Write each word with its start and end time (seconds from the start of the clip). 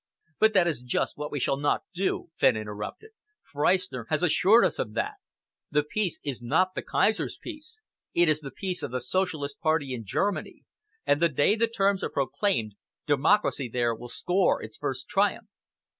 "But 0.39 0.53
that 0.55 0.67
is 0.67 0.81
just 0.81 1.15
what 1.15 1.31
we 1.31 1.39
shall 1.39 1.57
not 1.57 1.83
do," 1.93 2.31
Fenn 2.35 2.57
interrupted. 2.57 3.11
"Freistner 3.43 4.07
has 4.09 4.23
assured 4.23 4.65
us 4.65 4.79
of 4.79 4.93
that. 4.93 5.17
The 5.69 5.83
peace 5.83 6.19
is 6.23 6.41
not 6.41 6.73
the 6.73 6.81
Kaiser's 6.81 7.37
peace. 7.39 7.79
It 8.15 8.27
is 8.27 8.39
the 8.39 8.49
peace 8.49 8.81
of 8.81 8.89
the 8.89 8.99
Socialist 8.99 9.59
Party 9.59 9.93
in 9.93 10.03
Germany, 10.03 10.63
and 11.05 11.21
the 11.21 11.29
day 11.29 11.55
the 11.55 11.67
terms 11.67 12.03
are 12.03 12.09
proclaimed, 12.09 12.73
democracy 13.05 13.69
there 13.69 13.93
will 13.93 14.09
score 14.09 14.59
its 14.63 14.75
first 14.75 15.07
triumph." 15.07 15.49